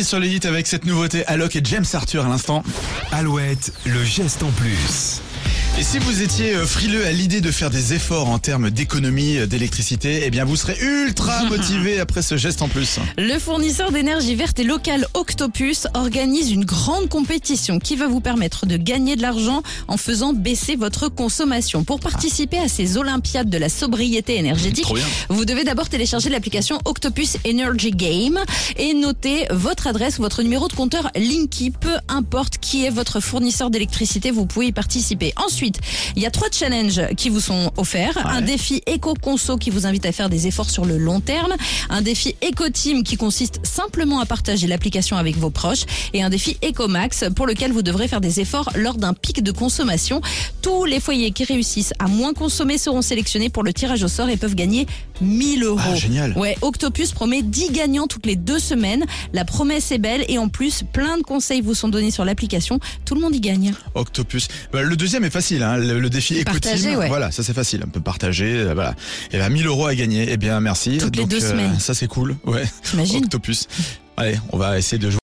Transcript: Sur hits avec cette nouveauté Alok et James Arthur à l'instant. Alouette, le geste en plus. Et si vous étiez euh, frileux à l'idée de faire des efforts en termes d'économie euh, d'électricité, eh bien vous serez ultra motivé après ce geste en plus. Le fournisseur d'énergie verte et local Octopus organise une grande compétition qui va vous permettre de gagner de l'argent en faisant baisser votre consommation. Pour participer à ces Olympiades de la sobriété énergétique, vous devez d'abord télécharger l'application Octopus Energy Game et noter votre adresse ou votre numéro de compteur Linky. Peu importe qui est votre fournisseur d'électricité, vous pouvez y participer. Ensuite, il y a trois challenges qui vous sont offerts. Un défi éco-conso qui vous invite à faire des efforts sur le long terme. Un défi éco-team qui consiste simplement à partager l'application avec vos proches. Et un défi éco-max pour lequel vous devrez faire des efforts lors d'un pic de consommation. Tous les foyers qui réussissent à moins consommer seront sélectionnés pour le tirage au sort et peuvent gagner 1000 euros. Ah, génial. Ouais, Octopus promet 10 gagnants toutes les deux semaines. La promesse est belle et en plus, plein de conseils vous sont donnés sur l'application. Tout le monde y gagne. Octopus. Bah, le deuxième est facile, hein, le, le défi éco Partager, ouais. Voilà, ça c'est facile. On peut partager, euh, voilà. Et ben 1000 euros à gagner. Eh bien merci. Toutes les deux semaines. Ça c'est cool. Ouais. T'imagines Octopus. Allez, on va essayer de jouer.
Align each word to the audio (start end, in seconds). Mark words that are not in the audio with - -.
Sur 0.00 0.22
hits 0.22 0.46
avec 0.46 0.68
cette 0.68 0.84
nouveauté 0.84 1.26
Alok 1.26 1.56
et 1.56 1.60
James 1.64 1.84
Arthur 1.92 2.24
à 2.24 2.28
l'instant. 2.28 2.62
Alouette, 3.10 3.72
le 3.84 4.04
geste 4.04 4.44
en 4.44 4.50
plus. 4.52 5.20
Et 5.78 5.84
si 5.84 6.00
vous 6.00 6.22
étiez 6.22 6.56
euh, 6.56 6.66
frileux 6.66 7.06
à 7.06 7.12
l'idée 7.12 7.40
de 7.40 7.52
faire 7.52 7.70
des 7.70 7.94
efforts 7.94 8.28
en 8.28 8.40
termes 8.40 8.68
d'économie 8.68 9.36
euh, 9.36 9.46
d'électricité, 9.46 10.22
eh 10.24 10.30
bien 10.30 10.44
vous 10.44 10.56
serez 10.56 10.76
ultra 10.80 11.44
motivé 11.48 12.00
après 12.00 12.20
ce 12.20 12.36
geste 12.36 12.62
en 12.62 12.68
plus. 12.68 12.98
Le 13.16 13.38
fournisseur 13.38 13.92
d'énergie 13.92 14.34
verte 14.34 14.58
et 14.58 14.64
local 14.64 15.06
Octopus 15.14 15.86
organise 15.94 16.50
une 16.50 16.64
grande 16.64 17.08
compétition 17.08 17.78
qui 17.78 17.94
va 17.94 18.08
vous 18.08 18.18
permettre 18.18 18.66
de 18.66 18.76
gagner 18.76 19.14
de 19.14 19.22
l'argent 19.22 19.62
en 19.86 19.96
faisant 19.96 20.32
baisser 20.32 20.74
votre 20.74 21.08
consommation. 21.08 21.84
Pour 21.84 22.00
participer 22.00 22.58
à 22.58 22.66
ces 22.66 22.96
Olympiades 22.96 23.48
de 23.48 23.58
la 23.58 23.68
sobriété 23.68 24.34
énergétique, 24.36 24.92
vous 25.28 25.44
devez 25.44 25.62
d'abord 25.62 25.88
télécharger 25.88 26.28
l'application 26.28 26.80
Octopus 26.86 27.36
Energy 27.46 27.92
Game 27.92 28.40
et 28.78 28.94
noter 28.94 29.46
votre 29.52 29.86
adresse 29.86 30.18
ou 30.18 30.22
votre 30.22 30.42
numéro 30.42 30.66
de 30.66 30.72
compteur 30.72 31.12
Linky. 31.14 31.70
Peu 31.70 31.94
importe 32.08 32.58
qui 32.58 32.84
est 32.84 32.90
votre 32.90 33.20
fournisseur 33.20 33.70
d'électricité, 33.70 34.32
vous 34.32 34.44
pouvez 34.44 34.66
y 34.66 34.72
participer. 34.72 35.32
Ensuite, 35.36 35.67
il 36.16 36.22
y 36.22 36.26
a 36.26 36.30
trois 36.30 36.48
challenges 36.50 37.00
qui 37.16 37.28
vous 37.28 37.40
sont 37.40 37.72
offerts. 37.76 38.18
Un 38.26 38.40
défi 38.40 38.82
éco-conso 38.86 39.56
qui 39.56 39.70
vous 39.70 39.86
invite 39.86 40.06
à 40.06 40.12
faire 40.12 40.28
des 40.28 40.46
efforts 40.46 40.70
sur 40.70 40.84
le 40.84 40.98
long 40.98 41.20
terme. 41.20 41.54
Un 41.90 42.02
défi 42.02 42.36
éco-team 42.42 43.02
qui 43.02 43.16
consiste 43.16 43.60
simplement 43.64 44.20
à 44.20 44.26
partager 44.26 44.66
l'application 44.66 45.16
avec 45.16 45.36
vos 45.36 45.50
proches. 45.50 45.84
Et 46.12 46.22
un 46.22 46.30
défi 46.30 46.56
éco-max 46.62 47.24
pour 47.34 47.46
lequel 47.46 47.72
vous 47.72 47.82
devrez 47.82 48.08
faire 48.08 48.20
des 48.20 48.40
efforts 48.40 48.70
lors 48.74 48.94
d'un 48.94 49.14
pic 49.14 49.42
de 49.42 49.52
consommation. 49.52 50.20
Tous 50.62 50.84
les 50.84 51.00
foyers 51.00 51.30
qui 51.30 51.44
réussissent 51.44 51.94
à 51.98 52.08
moins 52.08 52.34
consommer 52.34 52.78
seront 52.78 53.02
sélectionnés 53.02 53.50
pour 53.50 53.62
le 53.62 53.72
tirage 53.72 54.02
au 54.02 54.08
sort 54.08 54.28
et 54.28 54.36
peuvent 54.36 54.54
gagner 54.54 54.86
1000 55.20 55.64
euros. 55.64 55.80
Ah, 55.82 55.94
génial. 55.94 56.36
Ouais, 56.36 56.56
Octopus 56.62 57.12
promet 57.12 57.42
10 57.42 57.72
gagnants 57.72 58.06
toutes 58.06 58.26
les 58.26 58.36
deux 58.36 58.58
semaines. 58.58 59.04
La 59.32 59.44
promesse 59.44 59.92
est 59.92 59.98
belle 59.98 60.24
et 60.28 60.38
en 60.38 60.48
plus, 60.48 60.82
plein 60.92 61.18
de 61.18 61.22
conseils 61.22 61.60
vous 61.60 61.74
sont 61.74 61.88
donnés 61.88 62.10
sur 62.10 62.24
l'application. 62.24 62.80
Tout 63.04 63.14
le 63.14 63.20
monde 63.20 63.34
y 63.34 63.40
gagne. 63.40 63.74
Octopus. 63.94 64.48
Bah, 64.72 64.82
le 64.82 64.96
deuxième 64.96 65.24
est 65.24 65.30
facile, 65.30 65.57
hein, 65.62 65.76
le, 65.76 65.98
le 65.98 66.10
défi 66.10 66.38
éco 66.38 66.50
Partager, 66.52 66.96
ouais. 66.96 67.08
Voilà, 67.08 67.30
ça 67.30 67.42
c'est 67.42 67.54
facile. 67.54 67.82
On 67.86 67.90
peut 67.90 68.00
partager, 68.00 68.52
euh, 68.58 68.74
voilà. 68.74 68.94
Et 69.32 69.38
ben 69.38 69.48
1000 69.48 69.66
euros 69.66 69.86
à 69.86 69.94
gagner. 69.94 70.26
Eh 70.30 70.36
bien 70.36 70.60
merci. 70.60 70.98
Toutes 70.98 71.16
les 71.16 71.24
deux 71.26 71.40
semaines. 71.40 71.78
Ça 71.78 71.94
c'est 71.94 72.08
cool. 72.08 72.36
Ouais. 72.44 72.64
T'imagines 72.82 73.24
Octopus. 73.24 73.66
Allez, 74.16 74.36
on 74.52 74.58
va 74.58 74.78
essayer 74.78 74.98
de 74.98 75.10
jouer. 75.10 75.16